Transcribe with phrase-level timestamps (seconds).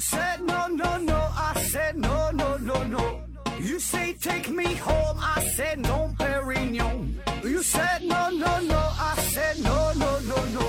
[0.00, 3.20] said no, no, no, I said no, no, no, no.
[3.60, 7.20] You say take me home, I said no, Perignon.
[7.44, 10.60] You said no, no, no, I said no, no, no, no.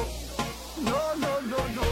[0.83, 1.83] No, no, no, no.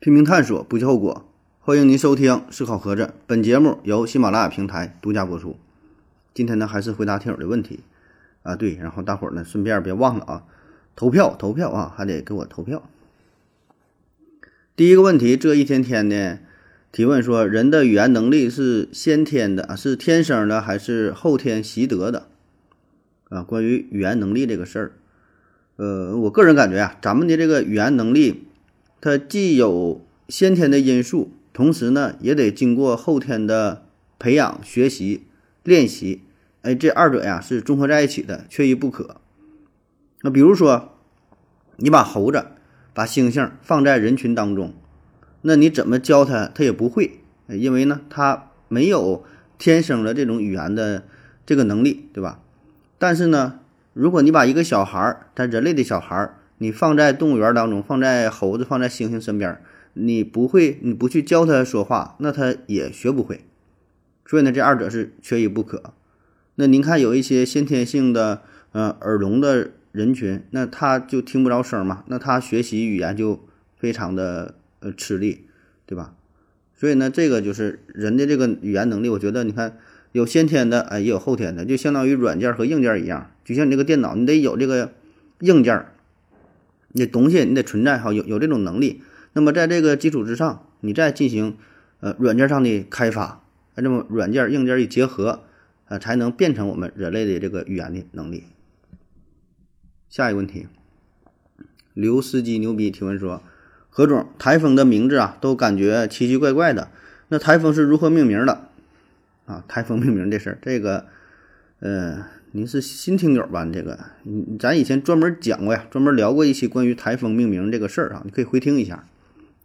[0.00, 1.28] 拼命探索，不计后果。
[1.60, 5.58] 欢迎您收听《思考盒子》，本节目由喜马拉雅平台独家播出。
[6.32, 7.80] 今天呢，还是回答听友的问题
[8.42, 10.44] 啊，对，然后大伙儿呢，顺便别忘了啊，
[10.96, 12.88] 投票投票啊，还得给我投票。
[14.76, 16.38] 第一个问题，这一天天的
[16.90, 22.28] 提问说，人的语言能力是先天的，是天生的还是后天习得的？
[23.28, 24.92] 啊，关于语言能力这个事儿，
[25.76, 28.44] 呃，我个人感觉啊，咱们的这个语言能力，
[29.00, 33.84] 它既有先天的因素，同时呢，也得经过后天的
[34.18, 35.24] 培养、学习、
[35.64, 36.22] 练习，
[36.62, 39.20] 哎，这二者呀是综合在一起的，缺一不可。
[40.24, 40.94] 那比如说，
[41.76, 42.46] 你把猴子、
[42.94, 44.72] 把猩猩放在人群当中，
[45.42, 49.22] 那你怎么教它，它也不会，因为呢，它没有
[49.58, 51.04] 天生的这种语言的
[51.44, 52.40] 这个能力，对吧？
[52.96, 53.60] 但是呢，
[53.92, 59.60] 如果你把一个小孩儿，咱人类的小孩儿，你放在动物园当中，放在猴子、放在猩猩身边，
[59.92, 63.44] 你不会，你不去教它说话，那它也学不会。
[64.24, 65.92] 所以呢，这二者是缺一不可。
[66.54, 68.40] 那您看，有一些先天性的
[68.72, 75.46] 呃耳聋的人群，那他就听不着声嘛，那他学习语言就非常的呃吃力，
[75.86, 76.16] 对吧？
[76.74, 79.78] 所以呢，这个就是人的这个语言能力，我觉得你看
[80.10, 84.92] 有先天的，哎，也有后天的，就相当于软件和硬件一样，就像你这个电脑，你得有这个
[85.38, 85.92] 硬件儿，
[86.88, 89.00] 你东西你得存在哈，有有这种能力。
[89.34, 91.56] 那么在这个基础之上，你再进行
[92.00, 93.44] 呃软件上的开发，
[93.76, 95.44] 那，么软件硬件一结合，
[95.86, 98.42] 啊，才能变成我们人类的这个语言的能力。
[100.14, 100.68] 下一个问题，
[101.92, 103.42] 刘司机牛逼提问说，
[103.90, 106.88] 何总，台风的名字啊，都感觉奇奇怪怪的，
[107.30, 108.68] 那台风是如何命名的？
[109.46, 111.06] 啊，台风命名这事儿，这个，
[111.80, 113.68] 呃，您是新听友吧？
[113.72, 119.04] 这个，嗯，咱以前专门讲过呀，专门聊过一期关于台风命名这个事儿啊，你可以回听一下。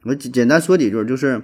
[0.02, 1.44] 我简简单说几句，就是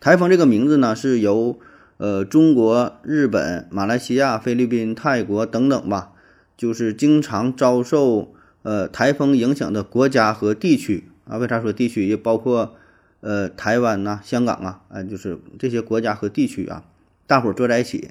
[0.00, 1.56] 台风这个名字呢，是由
[1.98, 6.10] 呃中国、日本、马来西亚、菲律宾、泰国等等吧，
[6.60, 11.38] 就是经常遭受呃台风影响的国家和地区啊。
[11.38, 12.06] 为啥说地区？
[12.06, 12.76] 也包括
[13.22, 16.84] 呃台湾呐、香港啊，啊、就是这些国家和地区啊，
[17.26, 18.10] 大伙儿坐在一起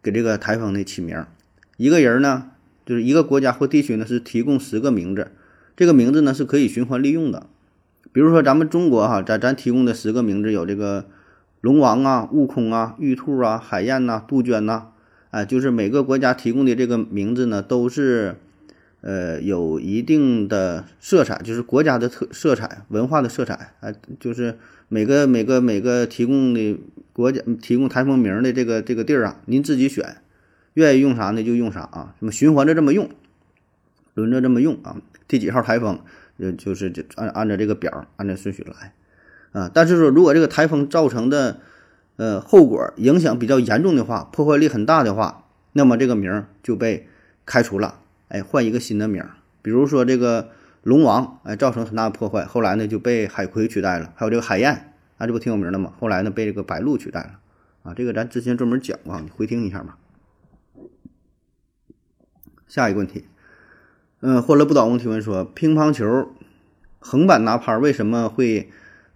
[0.00, 1.26] 给这个台风呢起名。
[1.78, 2.52] 一个人呢，
[2.86, 5.32] 就是一个国家或地区呢是提供十个名字，
[5.76, 7.48] 这个名字呢是可以循环利用的。
[8.12, 11.06] 比如说咱们中国哈，咱咱提供的十个名字有这个
[11.60, 14.90] 龙王啊、悟空啊、玉兔啊、海燕呐、杜鹃呐，
[15.30, 18.36] 哎，就是每个国家提供的这个名字呢，都是
[19.00, 24.58] 呃有一定的色彩，就是国家的特色彩、文化的色彩，哎，就是
[24.88, 26.78] 每个每个每个提供的
[27.12, 30.16] 国家提供台风名的这个这个地儿啊，您自己选，
[30.74, 33.08] 愿意用啥呢就用啥啊，什么循环着这么用，
[34.14, 36.00] 轮着这么用啊，第几号台风？
[36.40, 38.94] 就就是就按按照这个表，按照顺序来，
[39.52, 41.60] 啊，但是说如果这个台风造成的
[42.20, 47.08] 呃后果影响比较严重的话，破坏力很大的话，那么这个名儿就被
[47.46, 49.30] 开除了，哎，换一个新的名儿。
[49.62, 50.50] 比如说这个
[50.82, 55.94] 龙王，哎，造成很大的破坏，后来呢就被海葵取代了，还有这个海燕，啊，这不挺有名的吗？
[55.98, 57.38] 后来呢被这个白鹭取代了，
[57.84, 59.96] 啊，这个咱之前专门讲过，你回听一下吧。
[62.68, 63.24] 下一个问题。
[64.20, 66.28] 嗯，欢乐不倒翁提问说，乒乓球
[66.98, 68.70] 横板拿拍为什么会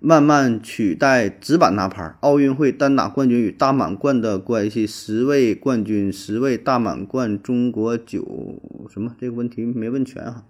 [0.06, 2.15] 慢慢取代直板拿拍？
[2.20, 8.60] 奥运会单打冠军与大满贯的关系，十位冠军，十位大满贯，中国九
[8.93, 9.16] 什么？
[9.19, 10.44] 这个问题没问全哈。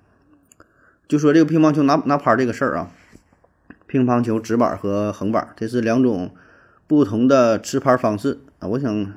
[1.06, 2.90] 就说这个乒乓球拿拿拍这个事儿啊，
[3.86, 6.32] 乒乓球直板和横板这是两种
[6.88, 8.66] 不同的持拍方式啊。
[8.66, 9.12] 我想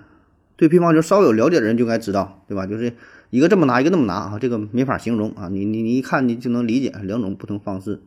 [0.56, 2.68] 对乒乓球稍有了解的人就该知道，对吧？
[2.68, 2.94] 就是。
[3.30, 5.50] 一个这么拿，一个那么拿啊，这个没法形容啊。
[5.50, 8.00] 你你你一看你就能理解两种不同方式。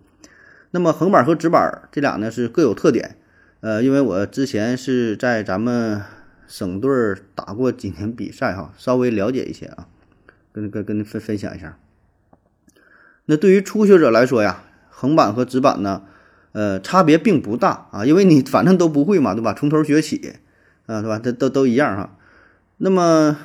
[0.73, 3.17] 那么横板和直板这俩呢是各有特点。
[3.61, 6.03] 呃，因为我之前是在咱们
[6.47, 6.91] 省队
[7.35, 9.87] 打过几年比赛哈，稍微了解一些啊，
[10.53, 11.79] 跟跟跟您分分享一下。
[13.27, 16.05] 那对于初学者来说呀，横板和直板呢，
[16.53, 19.53] 呃，差别并不大啊，因为你 反正都不会嘛，对吧？
[19.53, 20.37] 从头学起
[20.87, 21.21] 啊，对吧？
[21.23, 22.17] 这都都一样哈。
[22.79, 23.37] 那么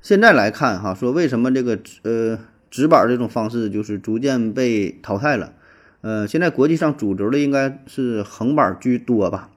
[0.00, 2.38] 现在来看哈，说为什么这个呃
[2.70, 5.52] 直板这种方式就是逐渐被淘汰了？
[6.00, 9.50] 呃，现在国际上主流的应该是横板居多吧？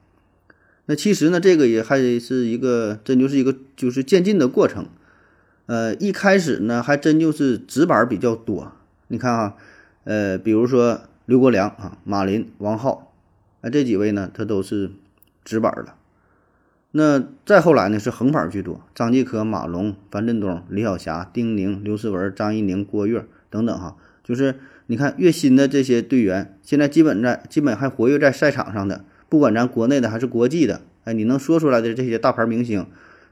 [0.86, 4.86] 那其实呢，这个也还是一个真就是一个就是渐进的过程。
[5.66, 8.72] 呃，一开始呢还真就是直板比较多。
[9.06, 9.54] 你看啊，
[10.04, 13.12] 呃，比如说刘国梁啊、马林、王浩，
[13.60, 14.90] 啊这几位呢，他都是
[15.44, 15.94] 直板的。
[16.90, 24.56] 那再后来呢，是横板居多，张继科、马龙、樊振东、李晓霞、丁宁、刘诗雯、张怡宁、郭跃等等哈，就是
[24.92, 32.84] 你看越新的这些队员，现在基本在基本还活跃在赛场上的，不管咱国内的还是国际的，哎，你能说出来的这些大牌明星。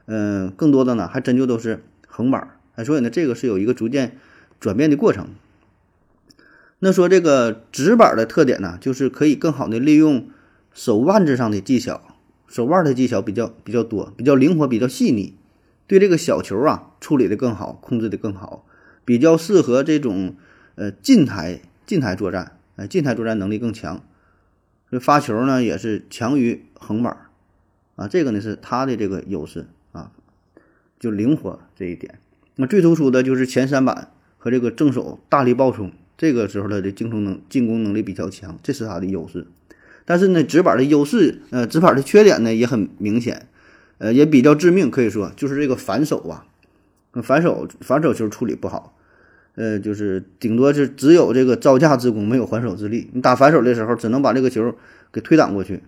[0.07, 4.17] 嗯，更多的呢，还真就都是横板儿，哎，所以呢，这个是有一个逐渐
[4.59, 5.27] 转变的过程。
[6.79, 10.29] 那说这个直板的特点呢，就是可以更好的利用
[10.73, 12.01] 手腕子上的技巧，
[12.47, 15.35] 手腕的技巧比较比较多，比较灵活，比较细腻，
[15.85, 18.65] 对这个小球啊处理的更好，控制的更好，
[19.05, 20.35] 比较适合这种
[20.75, 24.03] 呃近台近台作战，哎，近台作战能力更强，
[24.89, 27.17] 这发球呢也是强于横板
[27.95, 30.11] 啊，这个呢是他的这个优势啊。
[30.99, 32.19] 就灵活这一点，
[32.57, 39.47] 那最突出的就是前三板和这个正手大力爆冲，这个时候他的进攻能进攻能力比较强，这是他的优势。
[40.05, 43.47] 但是呢，直板的优势，呃，直板的缺点呢也很明显，
[43.97, 46.45] 呃，也比较致命，可以说就是这个反手啊，
[47.23, 48.95] 反手反手球处理不好，
[49.55, 53.09] 呃，就是顶多是只有这个招架之功，没有还手之力。
[53.13, 54.75] 你打反手的时候，只能把这个球
[55.11, 55.81] 给推挡过去，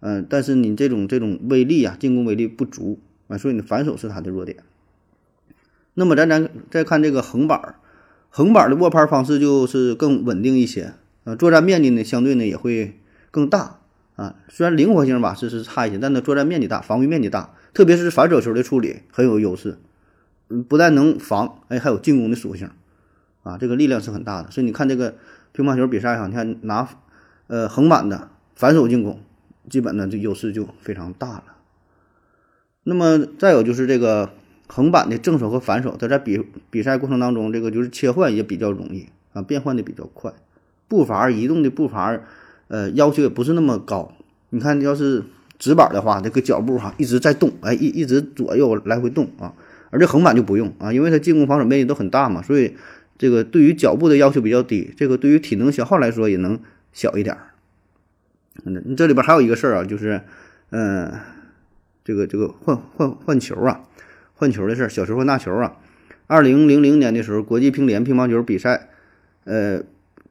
[0.00, 2.98] 嗯，但是你这种这种威力啊，进攻威力不足。
[3.28, 4.58] 啊，所以你，反手是他的弱点。
[5.94, 7.74] 那么咱咱再看这个横板，
[8.30, 10.92] 横板的握拍方式就是更稳定一些，
[11.24, 12.94] 呃，作战面积呢相对呢也会
[13.32, 13.80] 更大
[14.14, 14.36] 啊。
[14.48, 19.78] 虽然灵活性吧是是差一些，但它作战面积大，防御面积大，特别是反手球的处理很有优势。
[20.48, 22.70] 嗯，不但能防，哎，还有进攻的属性
[23.46, 24.50] 啊，这个力量是很大的。
[24.50, 25.14] 所以你看这个
[25.52, 26.88] 乒乓球比赛哈，你看拿
[27.46, 29.20] 呃横板的反手进攻，
[29.70, 31.44] 基本呢这优势就非常大了。
[32.82, 34.30] 那么再有就是这个
[34.66, 40.32] 横板的正手和反手，它在比比赛过程当中，这个就是切换也比较容易啊，变换的比较快，
[40.88, 42.18] 步伐移动的步伐，
[42.68, 44.12] 呃，要求也不是那么高。
[44.50, 45.24] 你看，要是
[45.58, 49.52] 直板的话，这个脚步哈一直在动，哎，一一直左右来回动啊，
[49.90, 52.76] 而这横板就不用啊，因为它进攻防守面积都很大嘛，所以
[53.18, 56.58] 这个对于脚步的要求比较低，这个对于体能消耗来说也能
[56.92, 57.50] 小一点儿。
[58.64, 60.22] 嗯，这里边还有一个事儿啊，就是
[60.70, 61.12] 嗯。
[62.06, 63.80] 这个这个换换换球啊，
[64.34, 65.76] 换球的事儿，小球换大球啊。
[66.28, 68.90] 二零零零年的时候，国际乒联乒乓球比赛，
[69.42, 69.82] 呃，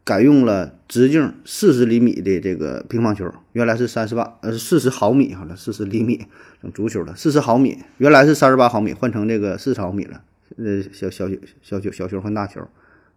[0.06, 6.26] 改用了直径四十厘米的这个乒乓球，原来是三十八，呃，四十毫米好了，四十厘米，
[6.74, 10.22] 足球了，四十毫米，原来是三十八毫米，换成这个四十毫米了。
[10.58, 11.28] 呃，小小
[11.62, 12.68] 小球小球换大球，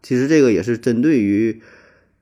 [0.02, 1.60] 其实这个也是针对于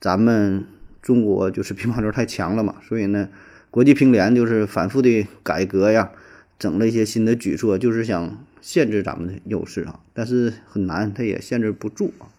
[0.00, 0.64] 咱们
[1.02, 3.28] 中国，就是乒乓球太强了嘛， 所以呢，
[3.70, 6.12] 国际乒联就是反复的改革呀。
[6.58, 12.32] 整了一些新的举措，就是想限制咱们的优势啊，但是很难，它也限制不住啊。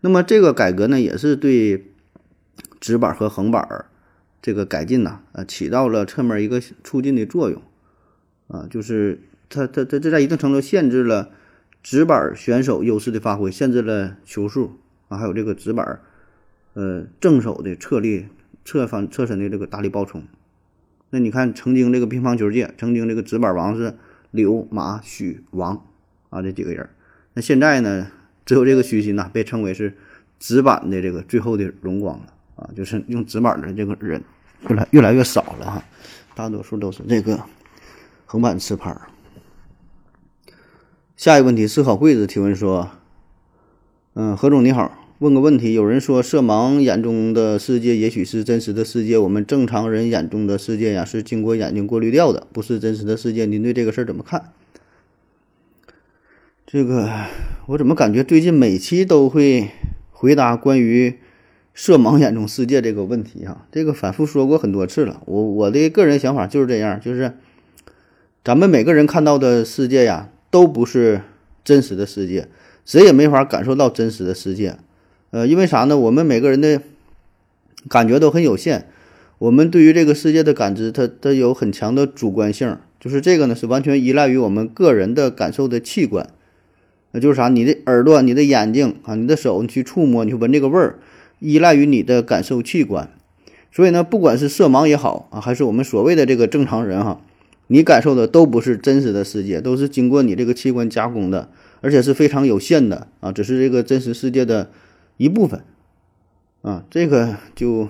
[0.00, 1.84] 那么这个改革呢，也是对
[2.80, 3.84] 直板和横板
[4.42, 7.62] 这个改进呐，呃，起到了侧面一个促进的作用
[8.48, 11.30] 啊，就是它它它这在一定程度限制了
[11.82, 14.78] 直板选手优势的发挥，限制了球速
[15.08, 16.00] 啊，还有这个直板
[16.74, 18.26] 呃正手的侧力
[18.64, 20.22] 侧翻侧身的这个大力爆冲。
[21.10, 23.96] 那你看，曾经这个乒乓球界，曾经这个直板王是
[24.30, 25.86] 刘、马、许、王
[26.28, 26.90] 啊这几个人。
[27.32, 28.08] 那现在呢，
[28.44, 29.96] 只有这个许昕呐，被称为是
[30.38, 34.22] 直板的这个最后的荣光了啊，就是用直板的这个人
[34.68, 35.82] 越来越来越少了哈，
[36.34, 37.40] 大多数都是这个
[38.26, 38.94] 横板持拍。
[41.18, 42.90] 下一个问题，思考柜子提问说
[44.14, 53.46] ：“嗯，何总你好。”问个问题，有人说色盲眼中的世界也许是真实的世界，我们正常人眼中的世界呀是经过眼睛过滤掉的，不是真实的世界。
[53.46, 54.52] 您对这个事儿怎么看？
[56.64, 57.10] 这个
[57.66, 59.70] 我怎么感觉最近每期都会
[60.12, 61.18] 回答关于
[61.74, 63.66] 色盲眼中世界这个问题啊？
[63.72, 65.20] 这个反复说过很多次了。
[65.26, 67.32] 我我的个人想法就是这样，就是
[68.44, 71.22] 咱们每个人看到的世界呀，都不是
[71.64, 72.48] 真实的世界，
[72.84, 74.76] 谁也没法感受到真实的世界。
[75.30, 75.96] 呃，因为啥呢？
[75.98, 76.80] 我们每个人的
[77.88, 78.86] 感觉都很有限，
[79.38, 86.30] 我们对于这个世界的感知，它它有很强的主观性，就是这个呢是完全依赖于我们个人的感受的器官，
[87.12, 87.48] 那就是啥？
[87.48, 90.98] 你的耳朵、你的眼睛啊、你的手，你去触摸、你去闻这个味儿，
[91.40, 93.10] 依赖于你的感受器官。
[93.70, 97.20] 所以呢，不管是色盲也好啊，还是我们所谓的这个正常人哈，
[97.68, 104.70] 你感受的都不是真实的世界，都是经过你这个器官加工的，而且是非常有限的啊，只是这个真实世界的。
[105.20, 105.64] 一部分，
[106.62, 107.88] 啊，这个就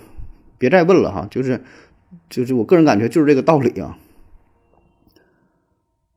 [0.56, 1.60] 别再问了哈，就是
[2.30, 3.98] 就是我个人感觉就是这个道理啊。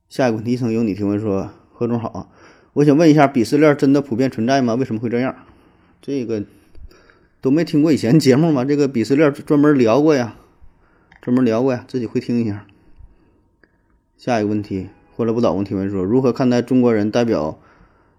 [0.08, 2.32] 下一个问题，医生由你提问说：何总好，
[2.72, 4.76] 我想问一下，鄙视链真的普遍存在吗？
[4.76, 5.36] 为什么会这样？
[6.02, 6.46] 这个
[7.42, 8.64] 都没听过以前节目吗？
[8.64, 10.38] 这个鄙视链专门聊过呀，
[11.22, 12.66] 专门聊过呀，自己会听一下。
[14.24, 17.58] 下一个问题，欢乐不倒翁提问说：如何看待中国人代表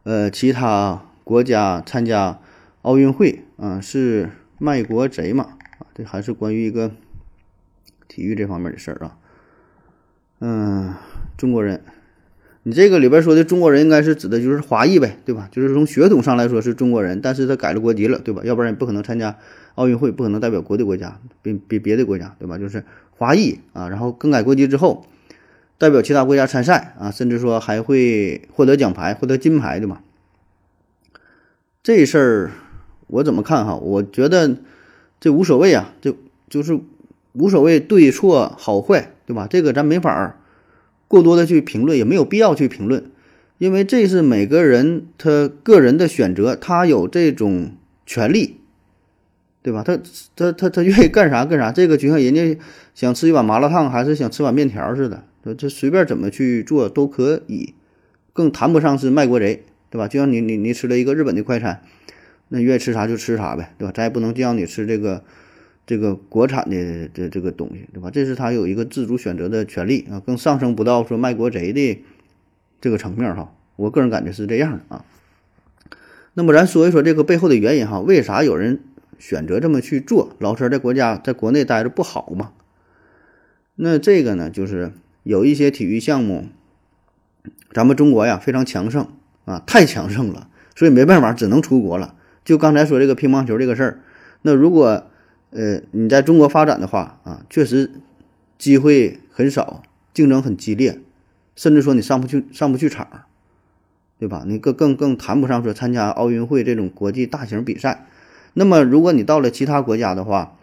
[0.02, 2.40] 呃其他国家参加
[2.82, 3.80] 奥运会啊？
[3.80, 5.50] 是卖国贼吗？
[5.78, 6.90] 啊，这还是关于一个
[8.09, 9.16] 体育这方面的事儿啊。
[10.40, 10.94] 嗯，
[11.37, 11.80] 中国人。
[12.64, 15.49] 你这个里边说的中国人应该是指的就是华裔呗，对吧？
[15.52, 18.42] 就是从血统上来说是中国人，但是他改了国籍了，对吧？
[18.44, 19.38] 要不然也不可能参加
[19.76, 22.59] 奥运会，不可能代表国的国家，别别别的国家，对吧？
[22.59, 25.06] 就是华裔啊，然后更改国籍之后，
[25.83, 29.99] 代表其他国家参赛啊，甚至说还会获得奖牌、获得金牌的嘛。
[31.83, 32.53] 这事儿
[33.09, 33.75] 我怎么看哈？
[33.75, 34.59] 我觉得
[35.19, 36.17] 这无所谓啊，就
[36.49, 36.79] 就是
[37.33, 39.49] 无所谓对错好坏，对吧？
[39.51, 40.37] 这个咱没法儿。
[41.09, 43.11] 过多的去评论也没有必要去评论，
[43.59, 47.73] 因为这是每个人他个人的选择，他有这种
[48.07, 48.61] 权利，
[49.62, 49.83] 对吧？
[49.83, 49.99] 他
[50.37, 52.57] 他他他愿意干啥干啥，这个就像人家
[52.95, 55.25] 想吃一碗麻辣烫还是想吃碗面条似的，
[55.58, 57.75] 这随便怎么去做都可以，
[58.32, 60.08] 更谈不上是卖国贼，对吧？
[60.08, 61.82] 就像你你你吃了一个日本的快餐，
[62.49, 63.92] 那愿意吃啥就吃啥呗，对吧？
[63.94, 65.25] 咱也不能叫你吃这个。
[65.84, 68.08] 这个国产的这这个东西，对吧？
[68.08, 72.04] 这是他有一个自主选择的权利啊，更上升不到说卖国贼的
[72.80, 73.52] 这个层面哈。
[73.75, 75.04] 我个人感觉是这样的啊。
[76.34, 78.80] 那么咱说一说这个背后的原因哈，为啥有人
[79.18, 80.37] 选择这么去做？
[80.38, 82.52] 老三在国家在国内待着不好吗？
[83.75, 84.92] 那这个呢，就是
[85.23, 86.49] 有一些体育项目，
[87.73, 89.07] 咱们中国呀非常强盛
[89.45, 92.14] 啊，太强盛了，所以没办法，只能出国了。
[92.45, 94.00] 就刚才说这个乒乓球这个事儿，
[94.43, 95.07] 那如果
[95.50, 97.91] 呃，你在中国发展的话啊，确实
[98.59, 100.99] 机会很少，竞争很激烈，
[101.55, 103.07] 甚至说你上不去上不去场，
[104.19, 104.45] 对吧？
[104.47, 108.07] 你更更更谈不上说参加奥运会这种国际大型比赛。
[108.55, 110.57] 那么，如果你到了其他国家的话，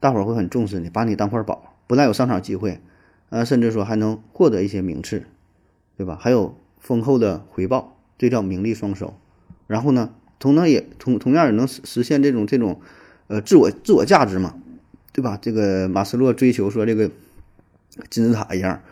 [0.00, 2.80] 大伙儿会很重视你，把你当块宝，不但有上场机会，
[3.30, 5.24] 呃，甚至说还能获得一些名次，
[5.96, 6.16] 对吧？
[6.20, 9.14] 还有丰厚的回报，这叫名利双收。
[9.66, 12.80] 然后呢，同样也同同样也能实实现这种这种。
[13.28, 14.54] 呃，自我自我价值嘛，
[15.12, 15.36] 对吧？
[15.42, 17.10] 这个马斯洛追求说这个
[18.08, 18.82] 金字塔一样，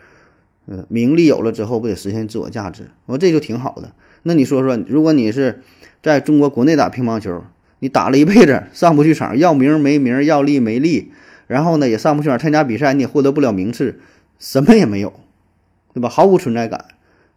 [0.65, 2.89] 呃，名利有了之后，不得实现自我价值？
[3.05, 3.93] 我这就挺好的。
[4.23, 5.61] 那你说说，如果你是
[6.03, 7.45] 在中国国内打乒乓球，
[7.79, 11.13] 你打了一辈子上不去场，要名没名，要利没利，
[11.47, 14.01] 然后呢也上不去场参加比赛，你也获得不了名次，
[14.39, 15.13] 什么也没有，
[15.93, 16.09] 对吧？
[16.09, 16.85] 毫无存在感，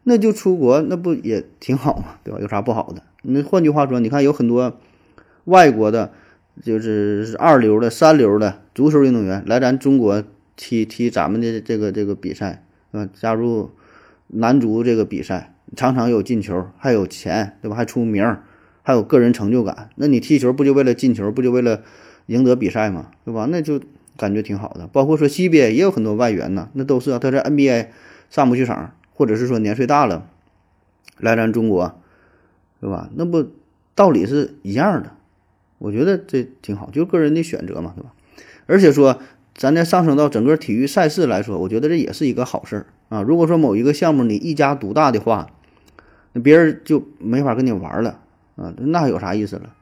[0.05, 2.19] 那就出国，那不也挺好嘛？
[2.25, 2.41] 对吧？
[2.41, 3.03] 有啥不好的？
[3.23, 4.79] 那换句话说，你看有很多
[5.45, 6.13] 外国的。
[6.61, 10.25] 就是二流的、三流的足球运动员来咱中国
[10.57, 13.71] 踢踢咱们的这个这个比赛，嗯，加入
[14.27, 17.77] 男足这个比赛，常常有进球，还有钱，对吧？
[17.77, 18.39] 还出名，
[18.83, 19.91] 还有个人成就感。
[19.95, 21.85] 那你踢球不就为了进球，不就为了
[22.27, 23.13] 赢得比赛吗？
[23.25, 23.47] 对吧？
[23.49, 23.81] 那就
[24.19, 24.87] 感觉挺好的。
[24.89, 27.87] 包括说 CBA 也有很多外援呢，那都是啊，他在 NBA
[28.29, 30.29] 上不去场，或者是说年岁大了
[31.17, 31.99] 来咱中国，
[32.81, 33.09] 对吧？
[33.15, 33.49] 那不
[33.95, 35.13] 道理是一样的。
[35.79, 38.13] 我觉得这挺好，就个人的选择嘛，对吧？
[38.67, 39.21] 而且说，
[39.55, 43.23] 咱再上升到整个体育赛事来说，我觉得这也是一个好事儿啊。
[43.23, 45.49] 如果说某一个项目你一家独大的话，
[46.33, 48.21] 那别人就没法跟你玩了
[48.57, 49.73] 啊，那有啥意思了？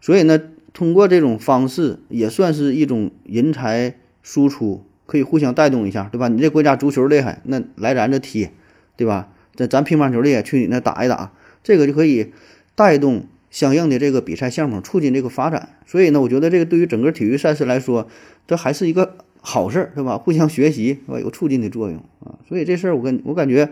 [0.00, 0.38] 所以呢，
[0.78, 6.28] 通过这种方式也算是一种人才输出，可以互相带动一下，对吧？
[6.28, 8.50] 你这国家足球厉害，那来咱这踢，
[8.96, 9.28] 对吧？
[9.56, 11.32] 这咱乒乓球厉害，去你那打一打，
[11.64, 12.32] 这个就可以
[12.76, 13.26] 带动。
[13.50, 18.06] 相应的这个比赛项目，促进这个发展，所以呢，我觉得这个对于整个体育赛事来说，
[18.46, 20.18] 这还是一个好事儿，对吧？
[20.18, 21.18] 互相学习，是吧？
[21.18, 22.38] 有促进的作用啊。
[22.46, 23.70] 所以这事儿，我跟我感觉，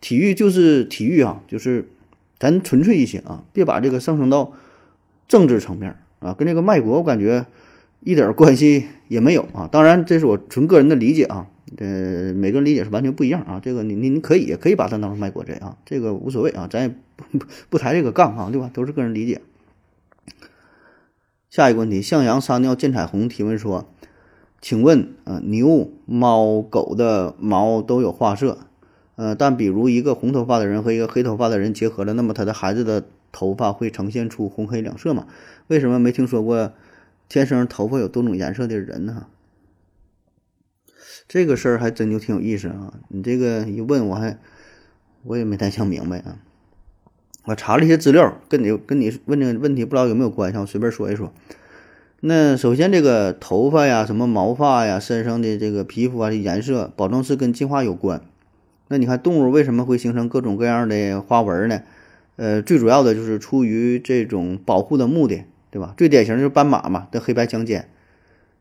[0.00, 1.88] 体育就是体育啊，就是
[2.38, 4.52] 咱纯粹一些啊，别把这个上升到
[5.26, 7.46] 政治层面啊，跟这个卖国，我感觉
[8.00, 9.68] 一点关系也没有啊。
[9.70, 11.46] 当然，这是我纯个人的理解啊。
[11.76, 13.60] 呃，每个人理解是完全不一样啊。
[13.62, 17.24] 这个你你你可以也可以把它当成卖国贼啊，这个无所谓啊，咱也不
[17.68, 18.70] 不抬这个杠啊，对吧？
[18.72, 19.42] 都是个人理解。
[21.50, 23.86] 下一个问题，向阳撒尿见彩虹提问说，
[24.60, 28.58] 请问啊，牛、猫、狗的毛都有花色，
[29.16, 35.26] 呃，但比如一个红头发的人和一个黑头发的人结合了，那么他的孩子的头发会呈现出红黑两色嘛？
[35.66, 36.72] 为什么没听说过
[37.28, 39.26] 天生头发有多种颜色的人呢？
[41.26, 42.94] 这个事儿还真就挺有意思啊！
[43.08, 44.38] 你这个一问，我还
[45.24, 46.38] 我也没太想明白啊。
[47.44, 51.32] 我查了一些资料，跟你跟你问这个问题不知道有没有关系，我随便说一说。
[52.20, 58.22] 那首先，这个头发呀、什么毛发呀、身上的这个皮肤啊的颜色，保证是跟进化有关。
[58.88, 61.82] 那你看动物为什么会形成各种各样的花纹呢？
[62.38, 65.42] 呃，最主要的就是出于这种保护的目的
[65.72, 65.92] 对吧？
[65.96, 67.88] 最典型就是斑马嘛，的黑白相间，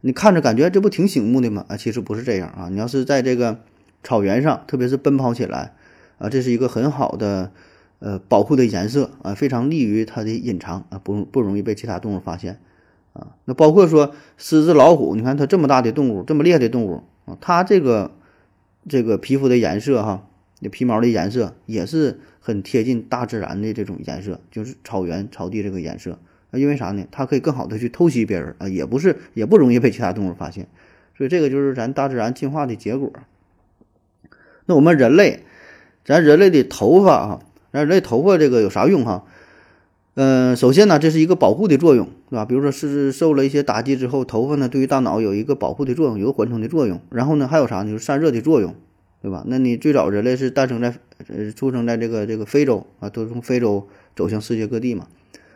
[0.01, 1.63] 你看着感觉这不挺醒目的吗？
[1.69, 2.69] 啊，其实不是这样啊。
[2.69, 3.59] 你要是在这个
[4.03, 5.75] 草原上，特别是奔跑起来，
[6.17, 7.51] 啊，这是一个很好的
[7.99, 12.59] 呃保护的颜色啊，非常利于它的隐藏啊，不不容易被其他动物发现
[13.13, 13.35] 啊。
[13.45, 18.11] 那包括说狮子、老虎，你看它这么大的动物，这么厉害的动物啊，它这个
[18.89, 20.27] 这个皮肤的颜色哈。
[20.59, 26.17] 那皮毛的颜色也是很贴近大自然的这种颜色，就是草原草地这个颜色。
[26.53, 27.05] 因为啥呢？
[27.11, 30.67] 它可以更好的去偷袭别人啊，也不是也不容易被其他动物发现。
[31.15, 33.11] 所以这个就是咱大自然进化的结果。
[34.65, 35.43] 那我们人类，
[36.05, 37.39] 咱人类的头发啊，
[37.73, 39.25] 咱人类头发这个有啥用哈？
[40.15, 42.45] 嗯，首先呢，这是一个保护的作用，是吧？
[42.45, 47.01] 比如说是受了一些打击之后，头发呢对于大脑有一个保护的作用，有个缓冲的作用。
[47.11, 47.91] 然后呢，还有啥呢？
[47.91, 48.73] 就是散热的作用。
[49.19, 49.43] 对吧？
[49.47, 50.93] 那你最早人类是诞生在
[51.27, 55.07] 呃出生在这个这个非洲啊，都从非洲走向世界各地嘛。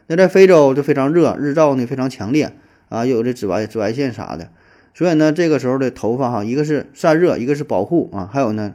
[0.08, 2.52] 那在非洲就非常热，日照呢非常强烈
[2.90, 4.50] 啊，又有这紫外紫外线啥的，
[4.96, 8.74] 所以呢这个时候的头发哈，一个是散热，一个是保护啊，还有呢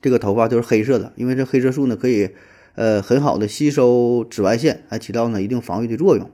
[0.00, 2.30] 这个头发就是黑色的，因为这黑色素呢可以
[2.76, 6.30] 呃很好的吸收紫外线，还起到呢一定防御的作用。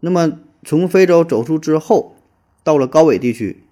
[0.00, 2.16] 那么从非洲走出之后，
[2.64, 3.62] 到了高纬地区，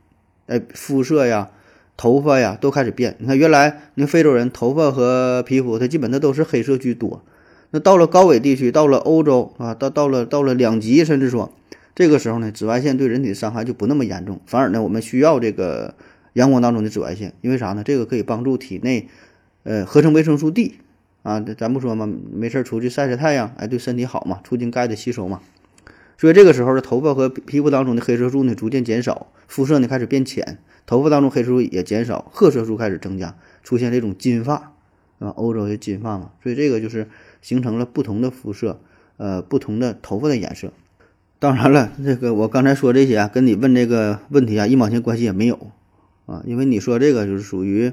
[0.46, 1.50] 哎肤色呀。
[1.96, 7.22] 头发呀都开始变，你看原来那非洲人头发和皮肤，它基本它都是黑色居多。
[7.70, 11.52] 那到了高纬地区，到了欧洲啊，到到了到了两极，甚至说
[11.94, 15.94] 这个时候呢，紫外线对人体的伤害就不那么严重，反而呢，我们需要这个
[16.34, 17.82] 阳光当中的紫外线，因为啥呢？
[17.84, 19.08] 这个可以帮助体内
[19.62, 20.74] 呃合成维生素 D
[21.22, 25.40] 啊，咱不说嘛，没事出去晒晒太阳，哎，对身体好嘛，促进钙的吸收嘛。
[26.16, 30.58] 所以这个时候的头发和皮肤当中的黑色素呢逐渐减少，肤色呢开始变浅。
[30.86, 34.74] 头发当中黑色素也减少，褐色素开始增加，出现这种金发，
[35.18, 37.08] 啊，欧洲的金发嘛，所以这个就是
[37.40, 38.80] 形成了不同的肤色，
[39.16, 40.72] 呃，不同的头发的颜色。
[41.38, 45.70] 当然了，这个我刚才说这些啊，跟你问这个问题啊一毛钱关系也没有，
[46.26, 47.92] 啊，因为你说这个就是属于，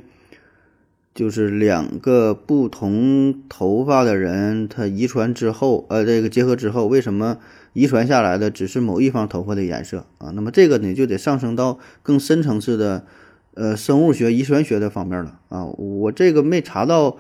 [1.14, 7.38] 就是两个不同头发的人，他遗传之后，呃，这个结合之后，为什么？
[7.74, 13.06] 遗传下来的只是某一方头发的颜色啊，那么这个呢就得上升到更深层次的，
[13.54, 15.64] 呃，生物学、遗传学的方面了啊。
[15.78, 17.16] 我这个没查到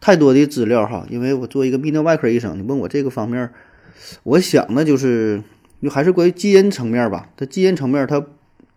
[0.00, 3.50] 太多的资料哈，因为我做一个泌尿外科医生，你问我这个方面，
[4.24, 5.40] 我想呢就是，
[5.80, 7.30] 就还是关于基因层面吧。
[7.36, 8.26] 它基因层面它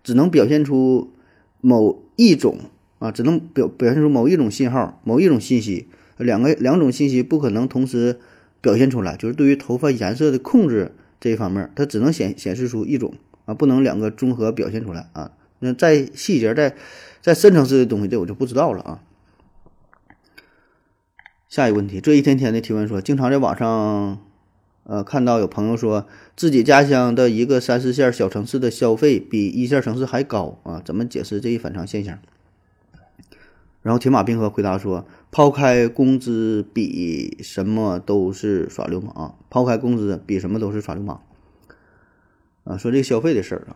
[0.04, 1.12] 只能表现出
[1.60, 2.60] 某一种
[2.99, 8.19] 啊，只能表表现出某一种信号、某一种信息，两个两种信息不可能同时
[8.62, 10.91] 表现出来，就是对于头发颜色的控制。
[11.17, 15.31] 这一方面，它只能显显示出一种啊，不能两个综合表现出来啊。
[15.60, 16.75] 那在细节、在
[17.21, 19.01] 在深层次的东西，这我就不知道了啊。
[21.47, 24.19] 下一个问题，这一天天的提问说，经常在网上
[24.84, 26.05] 呃看到有朋友说
[26.36, 32.19] 自己家乡的一个三四线小城市的消费比一线城市还高啊，怎么解释这一反常现象？
[33.85, 35.05] 然后铁马冰河回答说。
[35.31, 39.37] 抛开工资，比什么都是耍流氓。
[39.49, 41.21] 抛开工资，比什么都是耍流氓。
[42.63, 43.75] 啊，说这个消费的事儿啊，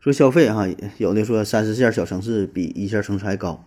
[0.00, 3.62] 说消费哈，有的说三四线小城市比一线城市还高。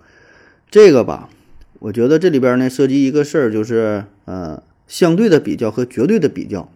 [0.71, 1.29] 这个吧，
[1.77, 6.67] 我觉得这里边呢涉及一个事儿，就是呃相对的比较和绝对的比较。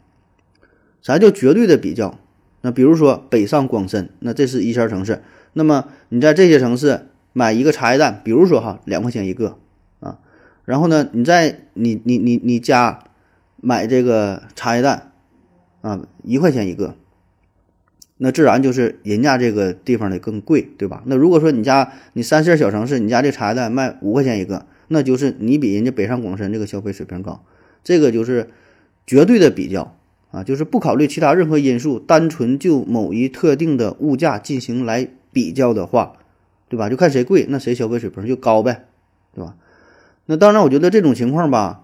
[1.02, 2.20] 啥叫绝对的比较？
[2.62, 5.24] 那比如说北上广深，那这是一线城市。
[5.54, 9.58] 那么你在这些城市买一个茶叶蛋，比如说哈两块钱一个。
[10.00, 10.20] 啊
[10.66, 13.04] 然后呢，你在你你你你家
[13.58, 15.12] 买这个茶叶蛋
[15.82, 16.96] 啊，一块钱一个，
[18.16, 21.04] 那自然就是人家这个地方的更贵，对吧？
[21.06, 27.44] 那如果说你家你三线小城市，你家这茶叶蛋卖五块钱一个，那就是你比人家北上广深这个消费水平高，
[27.84, 28.50] 这个就是
[29.06, 29.98] 绝对的比较
[30.32, 36.14] 啊，就是不考虑其他任何因素，单纯就某一特定的物价进行来比较的话，
[36.74, 36.90] 对吧？
[36.90, 38.88] 就看谁贵，那谁消费水平就高呗，
[39.32, 39.54] 对吧？
[40.26, 41.84] 那当然，我觉得这种情况吧，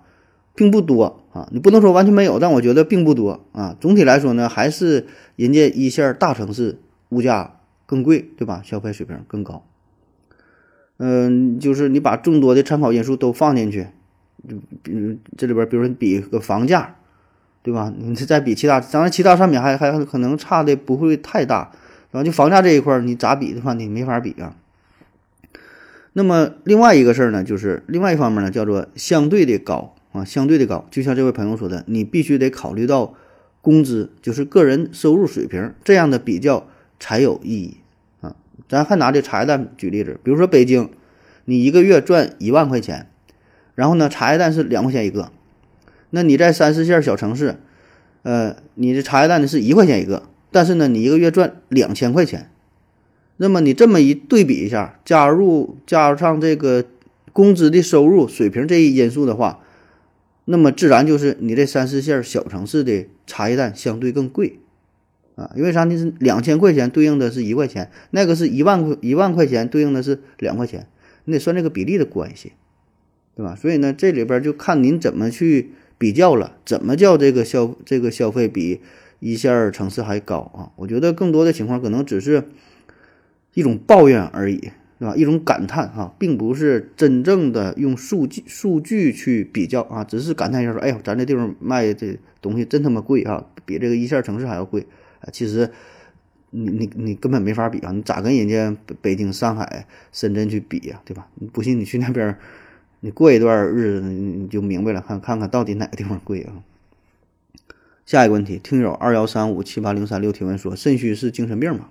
[0.56, 1.48] 并不多啊。
[1.52, 3.78] 你不能说完全没有，但我觉得并不多啊。
[3.80, 8.64] 总体来说呢，还是人家一线大城市物价更贵，对吧？
[8.66, 9.64] 消费水平更高。
[10.98, 13.90] 嗯，就是你把众多的参考因素都放进去，
[14.50, 16.96] 就比如这里边，比如说你比个房价，
[17.62, 17.94] 对吧？
[17.96, 21.72] 你再比其他，当然其他商品还还可能差的不会太大，
[22.10, 24.56] 然后就房价这一块你咋比的话，你没法比啊。
[26.20, 30.86] 那么另外一个事儿呢，就是另外一方面呢，叫做相对的高啊，相对的高。
[30.92, 33.14] 就像这位朋友说的，你必须得考虑到
[33.62, 36.68] 工资，就是个人收入水平这样的比较
[37.00, 37.78] 才有意义
[38.20, 38.36] 啊。
[38.68, 40.90] 咱还拿这茶叶蛋举例子，比如说北京，
[41.46, 43.08] 你一个月赚一万块钱，
[43.76, 45.32] 然后呢，茶叶蛋是两块钱一个，
[46.10, 47.56] 那你在三四线小城市，
[48.24, 52.52] 呃，你的茶叶蛋呢是一块钱一个，但是呢，你一个月赚两千块钱。
[53.42, 56.84] 那么你这么一对比一下，加入加上这个
[57.32, 59.62] 工资的收入水平这一因素的话，
[60.44, 64.60] 那么自然就是你这三四线小城市的茶叶蛋相对更贵
[65.36, 65.98] 啊，因为啥你？
[65.98, 70.88] 是两千块钱对应的是一块钱，那个是一万块一万块钱对应的是两块钱，
[71.24, 72.52] 你得算这个比例的关系，
[73.38, 73.56] 对吧？
[73.56, 78.82] 所以呢，这里边就看您怎么去比较了，怎么叫这个消这个消费比
[79.22, 80.76] 一线城市还高啊？
[80.76, 82.44] 我觉得更多的情况可能只是。
[83.54, 85.16] 一种抱怨而已，是吧？
[85.16, 94.86] 一种感叹啊，并不是真正的用数据数据去比较啊，只是感叹一下说：“哎呦，咱这地方卖这东西真他妈贵啊，比这个一线城市还要贵。”
[95.22, 95.70] 啊，其实
[96.52, 101.28] 你你你根本没法比啊，你咋跟人家北京、上海、深圳去比呀，对吧？
[101.36, 102.38] 你不信你去那边，
[103.02, 106.64] 你过一段日子你就明白了，看看看到底哪个地方贵啊？
[108.06, 111.90] 下一个问题，听友二幺三五七八零三六提问说：“肾虚是精神病吗？”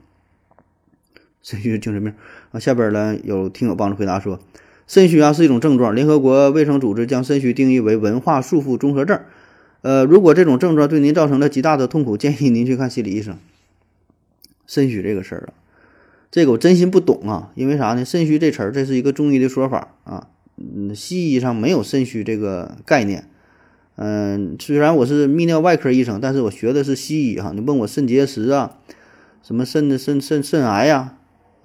[1.49, 2.13] 肾虚精神病
[2.53, 4.39] 啊，下边呢有听友帮着回答说，
[4.87, 9.19] 肾虚啊是一种症状，联合国卫生组织将肾虚定义为文化束缚综合症。
[9.81, 13.39] 呃，如果这种症状对您造成了极大的痛苦，建议您去看心理医生。
[14.67, 15.57] 肾虚这个事儿啊，
[16.31, 18.05] 这个我真心不懂啊，因为啥呢？
[18.05, 20.27] 肾虚这词儿这是一个中医的说法啊，
[20.59, 23.27] 嗯，西医上没有肾虚这个概念。
[23.97, 27.53] 嗯，虽然我是泌尿外科医生，但是我学的是西医哈。
[27.55, 28.77] 你问我肾结石啊，
[29.43, 31.15] 什么肾的肾肾肾癌呀？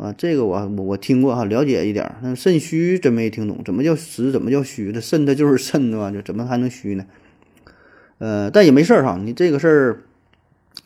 [0.04, 2.18] 啊这个我我听过哈，了解一点儿。
[2.22, 4.34] 那肾虚真没听懂，怎么叫实？
[4.34, 5.00] 怎么叫虚的？
[5.00, 6.12] 肾它就是肾对吧？
[6.12, 7.06] 就怎么还能虚呢？
[8.18, 9.18] 呃，但也没事儿哈。
[9.24, 10.04] 你这个事儿，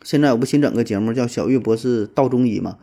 [0.03, 2.77] 现在我不新整个节目叫小玉博士道中医嘛？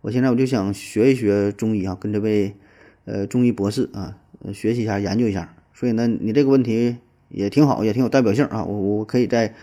[0.00, 2.56] 我现在我就想学一学中医啊，跟这位
[3.04, 4.16] 呃中医博士啊
[4.52, 5.54] 学习一下，研究一下。
[5.72, 6.96] 所以呢，你这个问题
[7.28, 8.64] 也挺好，也挺有代表性啊。
[8.64, 9.54] 我我可以在。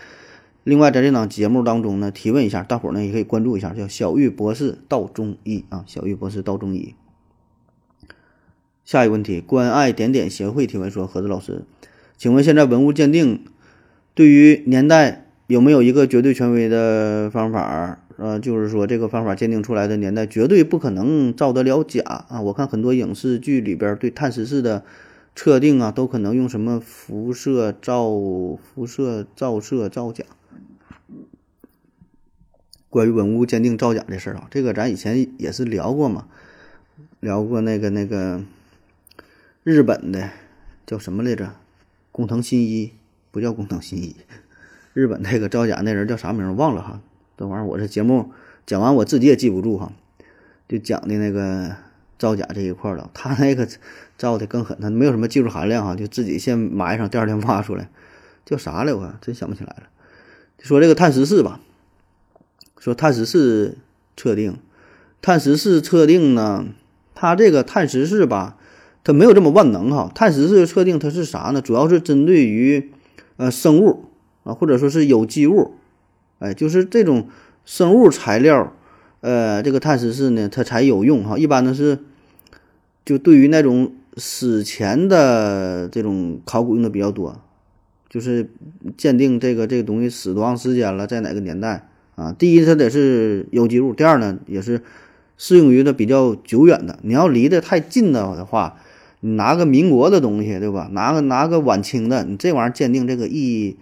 [0.64, 6.94] 另外，在这档节目当中呢，提问一下，大伙儿呢也可以关注一下，叫小玉博士道中医啊，小玉博士道中医。
[8.84, 11.64] 下一个问题，关爱点点协会提问说：何子老师，
[12.16, 13.44] 请问现在文物鉴定
[14.14, 18.00] 对于年代有没有一个绝对权威的方法？
[18.16, 22.40] 呃，就是说这个方法鉴定出来的年代绝对不可能造得了假啊？
[22.40, 24.82] 我看很多影视剧里边对碳十四的。
[25.36, 30.24] 测定啊，都可能用什么辐射照、辐射照射造假。
[32.94, 36.28] 关于文物鉴定造假这事儿啊，这个咱以前也是聊过嘛，
[37.18, 38.44] 聊过那个那个
[39.64, 40.30] 日本的
[40.86, 41.54] 叫什么来着？
[42.12, 42.92] 工藤新一
[43.32, 44.14] 不叫工藤新一，
[44.94, 47.00] 日本那个造假那人叫啥名忘了哈。
[47.36, 48.30] 这玩意儿我这节目
[48.64, 49.92] 讲完我自己也记不住哈，
[50.68, 51.74] 就讲的那个
[52.16, 53.68] 造假这一块了，他那个。
[54.16, 57.90] 造的更狠，他没有什么技术含量哈，就自己先埋上，第二天挖出来，
[58.44, 58.94] 叫啥来？
[58.94, 59.88] 我真想不起来了。
[60.60, 61.60] 说这个碳十四吧，
[62.84, 63.78] 说碳十四
[64.14, 64.58] 测定，
[65.22, 66.66] 碳十四测定呢，
[67.14, 68.58] 它这个碳十四吧，
[69.02, 70.12] 它没有这么万能哈。
[70.14, 71.62] 碳十四测定它是啥呢？
[71.62, 72.90] 主要是针对于
[73.38, 74.10] 呃生物
[74.42, 75.76] 啊，或者说是有机物，
[76.40, 77.28] 哎，就是这种
[77.64, 78.76] 生物材料，
[79.22, 81.38] 呃，这个碳十四呢，它才有用哈。
[81.38, 82.00] 一般呢是
[83.06, 83.92] 就对于那种。
[84.16, 87.42] 史前的这种考古用的比较多，
[88.08, 88.48] 就是
[88.96, 92.32] 鉴定这个这个东西死多长时间了，在哪个年代啊？
[92.32, 94.82] 第一，它得是有机物；第二呢，也是
[95.36, 96.98] 适用于的比较久远的。
[97.02, 98.76] 你要离得太近的的话，
[99.20, 100.88] 你拿个民国的东西，对吧？
[100.92, 103.76] 拿个拿个晚清的，你这玩意儿鉴定这个意义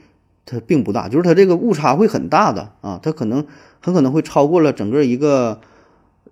[0.45, 3.45] 它并不大，就是它这个误差会很大的啊，它可能
[3.81, 5.61] 很可能会超过了整个一个。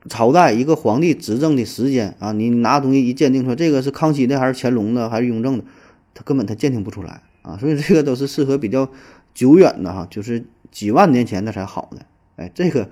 [0.09, 5.65] 朝代一个皇帝执政的时间啊，你拿东西一鉴定出来，这个是康熙的还是乾隆的还是雍正的，
[6.15, 8.89] 他根本他鉴定不出来啊，所以这个都是适合比较
[9.35, 12.01] 久远的哈，就是几万年前的才好呢。
[12.37, 12.89] 哎，这个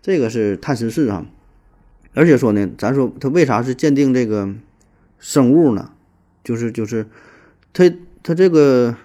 [0.00, 1.26] 这个是碳十四啊，
[2.14, 4.48] 而且说呢，咱说它为啥是鉴定这个
[5.18, 5.90] 生物呢？
[6.44, 7.06] 就是就是
[7.72, 8.96] 它它这个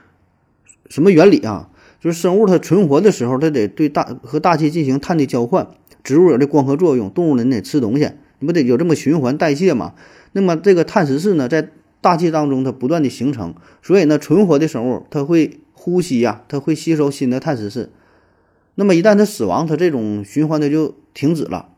[0.89, 1.69] 什么原理啊？
[1.99, 5.67] 就是生物它存活的时候，它得对大和大气进行碳的交换。
[6.03, 9.93] 植物有这光合作用，动物呢得吃东西，你不得有这么循环代谢嘛？
[10.31, 11.69] 那么这个碳十四呢，在
[12.01, 17.91] 大气当中它不断的形成，所以呢，存活的生物它会呼吸呀，它会吸收新的碳十四。
[18.79, 21.69] 那么一旦它死亡，它这种循环它就停止了，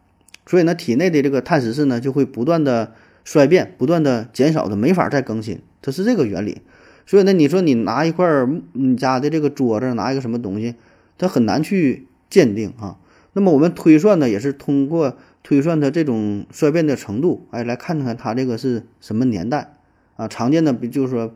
[0.46, 6.62] 所以呢，体内的这个碳十四呢就会不断的衰变，不断的减少，的没法再更新，它是这个原理。
[7.06, 8.28] 所以呢，你说你拿一块
[8.74, 10.76] 你家的这个桌子，拿一个什么东西，
[11.18, 12.98] 它很难去鉴定啊。
[13.32, 19.78] 那么我们推算呢，也是通过推算它这种衰变的程度，哎，来看看它这个是什么年代
[20.18, 20.28] 啊？
[20.28, 21.34] 常见的，比就是说，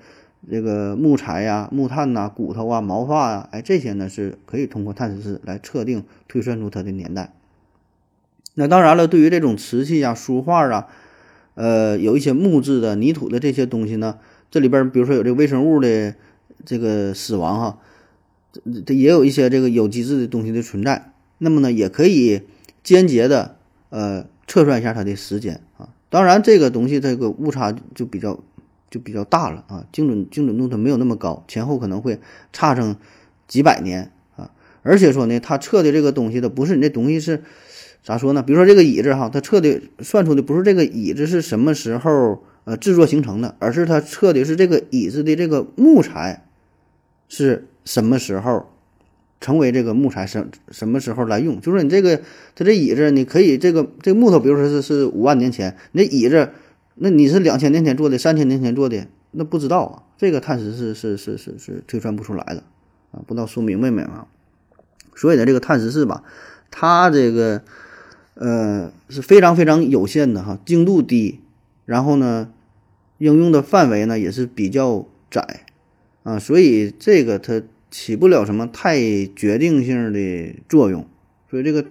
[0.51, 7.33] 这个木材呀、木炭呐、骨头啊、毛发呀，哎，这些呢是可以通过碳十四来测定、推算出它的年代。
[8.55, 10.87] 那当然了，对于这种瓷器啊、书画啊，
[11.55, 14.19] 呃，有一些木质的、泥土的这些东西呢，
[14.51, 16.13] 这里边比如说有这个微生物的
[16.65, 17.79] 这个死亡哈，
[18.51, 21.13] 这这也有一些这个有机质的东西的存在。
[21.37, 22.41] 那么呢，也可以
[22.83, 23.55] 间接的
[23.89, 25.89] 呃测算一下它的时间啊。
[26.09, 28.43] 当然，这个东西这个误差就比较。
[28.93, 32.19] 就比较大了啊，精准精准度它没有那么高，前后可能会
[32.51, 32.95] 差上
[33.47, 34.51] 几百年啊。
[34.83, 37.41] 而且说呢，它测的这个东西的不是你这东西是
[38.03, 38.43] 咋说呢？
[38.43, 46.45] 比如说这个椅子哈，它测的算出的不是这个椅子是什么时候呃制作形成的，而是它测的是这个椅子的这个木材
[47.27, 48.69] 是什么时候
[49.41, 51.59] 成为这个木材什什么时候来用？
[51.59, 52.17] 就是你这个
[52.53, 56.49] 它这椅子，你可以这个这个木头，比如说是是五万年前，你这椅子。
[56.95, 60.03] 那你是两千年前做的，三千年前做的，那不知道啊。
[60.15, 62.63] 这个碳十四是是是是推算不出来的
[63.11, 64.27] 啊，不知道说明白没啊？
[65.15, 66.23] 所以呢，这个碳十四吧，
[66.71, 67.61] 它这个
[68.35, 71.39] 呃是非常非常有限的哈，精度低，
[71.85, 72.51] 然后呢，
[73.17, 75.65] 应用的范围呢也是比较窄
[76.21, 78.97] 啊，所以这个它起不了什么太
[79.35, 81.05] 决定性的作用。
[81.49, 81.83] 所以这个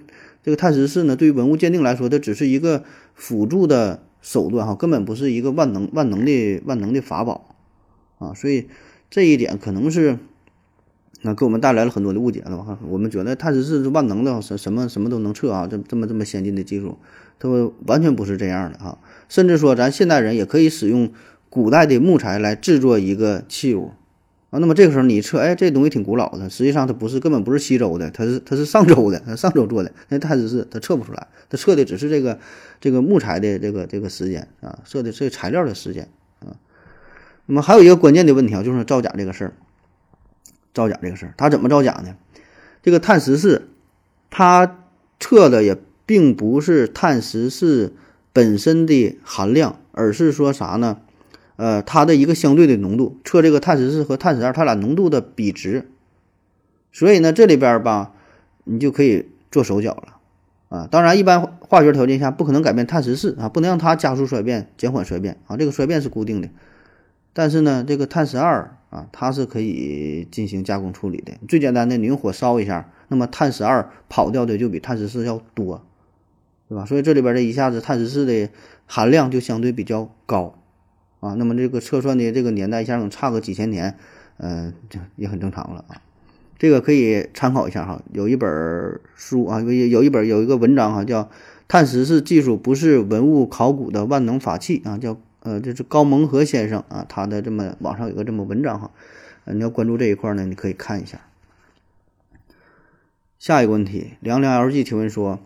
[0.43, 2.85] 这个碳十四呢，对于文物鉴定来说，它只是一个
[3.15, 4.05] 辅助的。
[4.23, 7.55] 手段哈，根本不是一个万能万能的万能的法宝
[8.19, 8.69] 啊，所以
[9.11, 10.19] 这一点可能是
[11.21, 12.79] 那给我们带来了很多的误解了吧？
[12.89, 16.99] 我们觉得碳十四是万能的，什什么什么都能测啊，这这么这么先进的技术，
[17.39, 17.49] 它
[17.87, 18.99] 完全不是这样的啊！
[19.29, 21.13] 甚至说咱现代人也可以使用
[21.51, 23.93] 古代的木材来制作一个器物。
[24.53, 32.39] 啊，那么这个时候你测，哎，这东西挺古老的，实际上它不是，根本不是西周的，它是它是上周的，它上周做的，那碳十四它测不出来，它测的只是这个
[32.79, 36.07] 这个木材的这个这个时间啊，测的这材料的时间
[36.41, 36.61] 啊。
[37.47, 39.53] 那么还有一个关键的问题啊，就是造假这个事儿，
[40.75, 42.15] 造假这个事儿，它怎么造假呢？
[42.83, 43.71] 这个碳十四，
[44.29, 44.81] 它
[45.19, 47.95] 测的也并不是碳十四
[48.35, 50.99] 本身的含量，而是说啥呢？
[51.57, 55.91] 呃，它的一个相对的浓度，测这个碳十四和碳十二它俩浓度的比值，
[56.91, 58.15] 所以呢，这里边吧，
[58.65, 60.89] 你就可以做手脚了啊。
[60.91, 66.49] 当然，一般化学条件下不可能改变碳十四啊，不能让它加速衰变、减缓衰变啊，这个衰变是固定的。
[67.35, 71.33] 但是呢，这个碳十二啊，它是可以进行加工处理的。
[71.49, 75.83] 最简单的，你用火烧一下，那么碳十二跑掉的就比碳十四要多，
[76.69, 76.85] 对吧？
[76.85, 78.51] 所以这里边这一下子碳十四的
[78.87, 80.59] 含量就相对比较高。
[81.23, 83.97] 啊，那么这个测算的这个年代一下能差个几千年，
[84.39, 86.03] 嗯，这也很正常了啊。
[86.59, 91.23] 这个可以参考一下哈，有一本书啊，有有一本有一个文章哈，叫
[91.69, 98.91] 《碳十四技术不是文物考古的万能法器》啊，叫呃，这是高蒙和先生啊，他的这么网上有个这么文章哈，
[99.45, 101.21] 你要关注这一块呢，你可以看一下。
[103.39, 105.39] 下一个问题，凉凉 LG 提问说，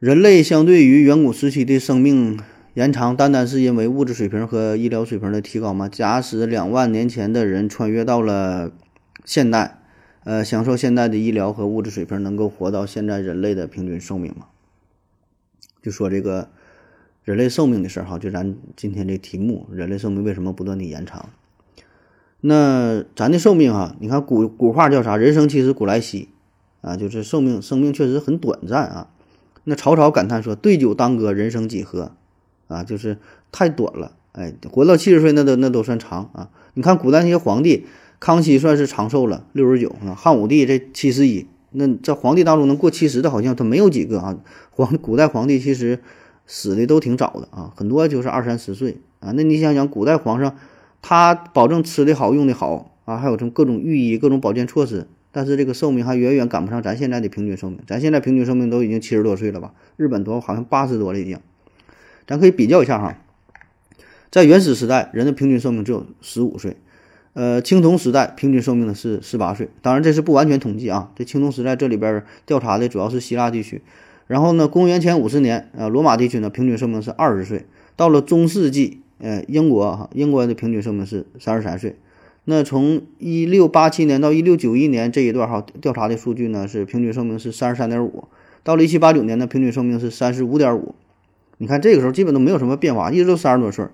[0.00, 2.40] 人类相对于远古时期的生命。
[2.76, 5.88] 延长单单是因为物质水平和医疗水平的提高吗？
[5.88, 8.70] 假使两万年前的人穿越到了
[9.24, 9.78] 现代，
[10.24, 14.48] 呃，享受现代的医疗和物质水平，能够活到现在人类的平均寿命吗？
[15.80, 16.50] 就说这个
[17.24, 21.30] 人类寿命的事儿哈，就咱今天这题目，人类寿命为什么不断的延长？
[22.42, 25.16] 那咱的寿命哈，你看古古话叫啥？
[25.16, 26.28] 人生其实古来稀
[26.82, 29.08] 啊，就是寿命生命确实很短暂啊。
[29.64, 32.12] 那曹操感叹说：“对酒当歌，人生几何？”
[32.68, 33.18] 啊，就是
[33.52, 36.50] 太短了，哎，活到七十岁那都那都算长啊。
[36.74, 37.86] 你看古代那些皇帝，
[38.20, 40.14] 康熙算是长寿了，六十九啊。
[40.14, 44.38] 汉武帝这七十一，那在皇帝当中能过七十的，好像他没有几个啊。
[44.70, 46.00] 皇古代皇帝其实
[46.46, 49.32] 死的都挺早的啊，很多就是二三十岁啊。
[49.34, 50.56] 那你想想，古代皇上
[51.00, 57.78] 他保证吃的好，用的好啊，还有什么各种御医、各种保健措施，但是这个寿命还远远赶不上咱现在的平均寿命。
[57.86, 59.72] 咱现在平均寿命都已经七十多岁了吧？
[59.96, 61.38] 日本多好像八十多了已经。
[62.26, 63.18] 咱可以比较一下哈，
[64.30, 66.76] 在原始时代，人的平均寿命只有十五岁，
[67.34, 69.68] 呃，青铜时代平均寿命呢是十八岁。
[69.80, 73.82] 当然这是不完全统计啊，这青铜时代这里边调查的主要是希腊地区。
[74.26, 77.64] 然后呢，公元前五十年，呃，罗马地区呢平均寿命是二十岁。
[77.94, 81.96] 到了中世纪，呃，英国哈，英国的平均寿命是三十三岁。
[82.44, 88.24] 那从一六八七年到一六九一年这一段哈，调查的数据呢是平均寿命是三十三点五。
[88.64, 90.96] 到了一七八九年呢，平均寿命是三十五点五。
[91.58, 93.86] 你看这个时候基本都没有什么变化，一直都三十多岁。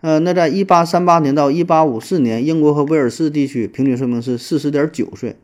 [0.00, 5.36] 呃，那在一八三八年到一八五四年，英国和威尔士地区平均寿命是四十点九岁。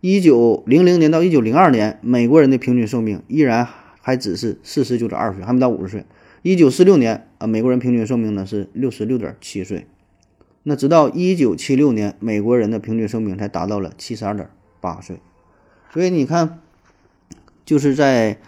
[0.00, 3.66] 一九零零年到一九零二年，美国人的平均寿命依然
[4.00, 6.04] 还只是四十九点二岁，还没到五十岁。
[6.42, 9.86] 一九四六年，啊，美国人平均寿命呢是六十六点七岁。
[10.64, 14.48] 那直到一九七六年，美国人的平均寿命才达到了七十二点
[14.80, 15.20] 八岁。
[15.92, 16.60] 所以你看，
[17.64, 18.38] 就是在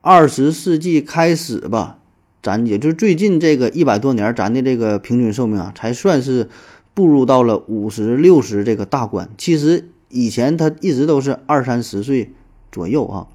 [0.00, 1.97] 二十世纪开始吧，
[2.42, 6.48] 咱也就最近这个一百多年，咱的这个平均寿命啊，才算是
[6.94, 9.28] 步入到了五十六十这个大关。
[9.36, 12.32] 其实以前它一直都是二三十岁
[12.70, 13.26] 左右啊。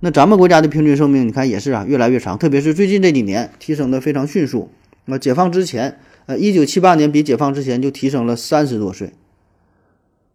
[0.00, 4.70] 那咱们国家的平均寿命，你看也是啊，越来越长，特别是最近这几年提升的非常迅速。
[5.04, 5.98] 那解放之前。
[6.26, 9.14] 呃，一九七八年比解放之前就提升了三十多岁。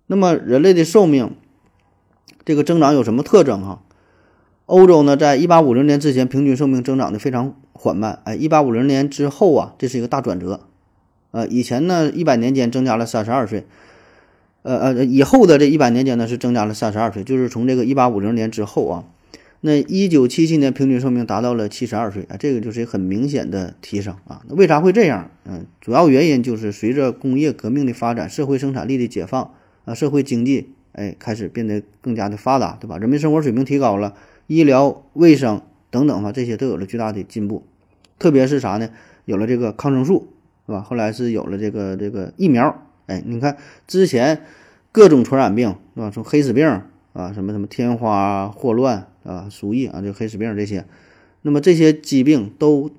[0.07, 1.33] 那么人类的寿命
[2.43, 3.81] 这个增长有什么特征哈？
[4.65, 8.19] 欧洲呢，在一八五零年之前，平均寿命增长的非常缓慢。
[8.23, 10.61] 哎，一八五零年之后啊，这是一个大转折。
[11.31, 13.65] 呃，以前呢，一百年间增加了三十二岁。
[14.63, 19.03] 呃呃，以后的这一百年间呢，是增加了三十二岁，就是从这个一八五零年之后啊。
[19.61, 24.41] 那一九七七年平均寿命达到了七十二岁啊，这个就是很明显的提升啊。
[24.47, 25.29] 那为啥会这样？
[25.45, 29.51] 嗯，主要原因就是随着工业革命的发展，社会生产力的解放
[29.85, 32.97] 啊，社会经济哎开始变得更加的发达，对吧？
[32.97, 34.15] 人民生活水平提高了，
[34.47, 37.65] 医疗卫生等等啊，这些都有了巨大的进步。
[38.19, 38.89] 特别是啥呢？
[39.25, 40.33] 有了这个抗生素，
[40.65, 40.81] 是吧？
[40.81, 42.81] 后来是有了这个这个疫苗。
[43.07, 44.43] 哎，你看之前
[44.91, 46.11] 各种传染病，是吧？
[46.11, 46.81] 从黑死病
[47.13, 49.07] 啊，什么什么天花、霍乱。
[49.25, 50.85] 啊，鼠疫啊，这黑死病这些，
[51.41, 52.91] 那么这些疾病都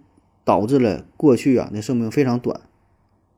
[0.42, 2.62] 导致了过去啊，那寿命非常短，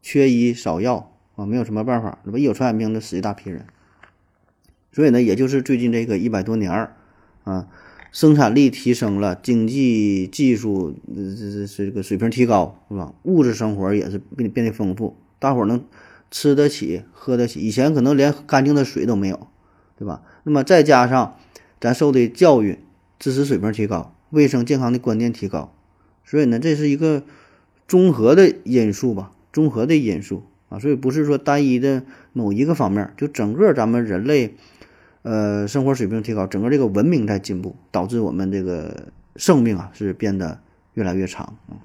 [0.01, 3.67] 缺医少药啊，没有什么办法，那么一有传染病，那死一大批人。
[4.91, 6.97] 所以呢，也就是最近这个一百多年儿
[7.45, 7.69] 啊，
[8.13, 13.13] 生产力提升了，经济技术这这这个水平提高，是吧？
[13.23, 15.85] 物质生活也是变变得丰富，大伙儿能
[16.31, 19.49] 吃得起、喝得起，以前可能连干净的水都没有，
[19.99, 20.23] 对吧？
[20.45, 21.37] 那么再加上。
[21.81, 22.81] 咱受的教育、
[23.21, 25.73] 知识水平提高，卫生健康的观念提高，
[26.25, 27.23] 所以呢，这是一个
[27.87, 34.57] 综合的因素吧，综合的因素啊，所以不是说单一的某一个方面，就整个咱们人类，
[35.29, 40.61] 呃，生活水平提高，整个这个文明在进步，导致我们这个寿命啊是变得
[40.95, 41.85] 越来越长啊。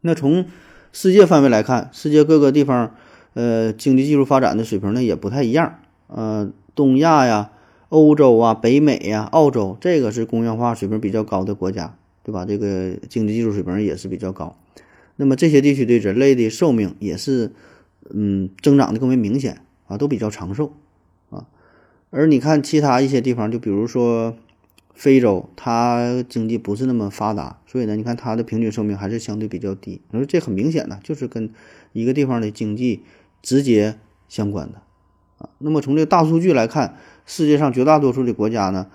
[0.00, 0.46] 那从
[0.92, 2.96] 世界范围来看，世界各个地方，
[3.34, 5.78] 呃，经济技术发展的水平呢也不太一样，
[6.08, 7.52] 呃，东亚呀。
[7.90, 12.46] 欧洲啊，北美呀，澳洲，这个是工业化水平比较高的国家，对吧？
[12.46, 14.56] 这个经济技术水平也是比较高。
[15.16, 17.52] 那么这些地区的人类的寿命也是，
[18.08, 20.72] 嗯，增长的更为明显啊，都比较长寿。
[22.12, 24.36] 而你看其他一些地方，就比如说
[24.94, 30.00] 非洲，它经济不是那么发达，所以呢，你看它的平均寿命还是相对比较低。
[30.12, 31.50] 你说这很明显的，就是跟
[31.92, 33.02] 一个地方的经济
[33.42, 33.98] 直接
[34.28, 34.82] 相关的
[35.38, 35.48] 啊。
[35.58, 36.94] 那么从这个大数据来看。
[37.24, 38.88] 世界上绝大多数的国家呢，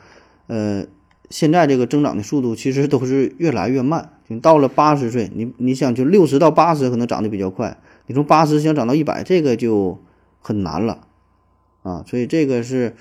[0.47, 0.85] 呃，
[1.29, 4.09] 现在这个增长的速度其实都是越来越慢。
[4.27, 9.97] 你到了八十岁，你你想就六十到八十可能长得比较快，你从八十想长到一百，这个就
[10.41, 11.06] 很难了
[11.87, 12.03] 啊。
[12.07, 12.93] 所以这个是，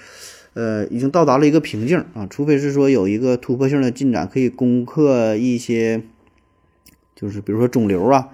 [0.54, 2.26] 呃，已经到达了一个瓶颈啊。
[2.30, 6.02] 除非是说有一个突破性的进展，可以攻克一些，
[7.14, 8.28] 就是比如说肿瘤啊，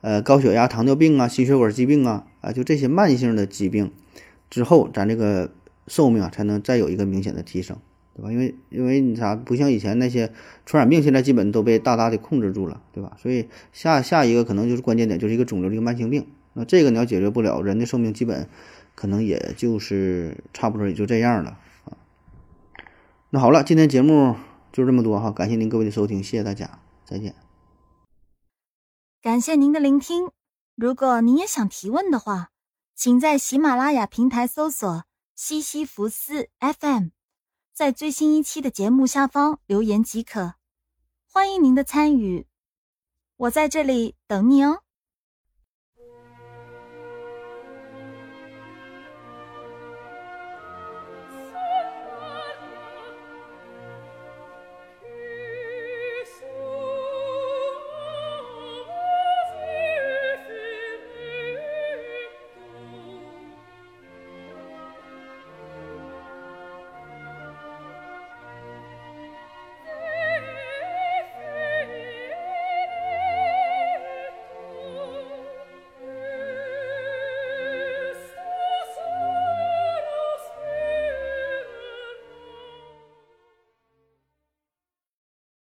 [0.00, 3.92] 呃，高血压、糖尿病啊，心血管疾病啊，啊，就这些慢性的疾病
[4.48, 5.50] 之后，咱这个。
[5.88, 7.76] 寿命啊，才能再有一个明显的提升，
[8.14, 8.30] 对吧？
[8.30, 10.30] 因为因为你啥，不像以前那些
[10.64, 13.16] 传染病，现在基本都被大大的控制住了，对吧？
[13.20, 16.26] 所以下下一个可能就是关键点，就是一个肿瘤，一个慢性病。
[16.52, 18.46] 那这个你要解决不了，人的寿命基本
[18.94, 21.96] 可能也就是差不多也就这样了啊。
[23.30, 24.36] 那好了，今天节目
[24.72, 27.34] 就这么多哈，感谢您各位的收听，谢谢大家，再见。
[29.22, 30.30] 感谢您的聆听，
[30.74, 32.50] 如果您也想提问的话。
[32.92, 37.06] 请在喜马拉雅平台搜索“西西弗斯 FM”，
[37.72, 40.56] 在最新一期的节目下方留言即可。
[41.32, 42.46] 欢迎您的参与，
[43.38, 44.82] 我在这里等你哦。